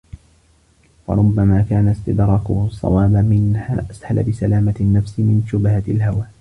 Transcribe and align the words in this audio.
فَرُبَّمَا 1.07 1.65
كَانَ 1.69 1.87
اسْتِدْرَاكُهُ 1.87 2.67
الصَّوَابَ 2.71 3.11
مِنْهَا 3.11 3.85
أَسْهَلَ 3.91 4.23
بِسَلَامَةِ 4.23 4.75
النَّفْسِ 4.81 5.19
مِنْ 5.19 5.43
شُبْهَةِ 5.47 5.83
الْهَوَى 5.87 6.23